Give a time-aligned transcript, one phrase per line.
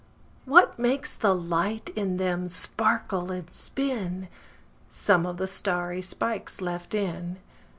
[0.45, 4.29] What makes the light in them sparkle and spin?
[4.89, 7.37] Some of the starry spikes left in.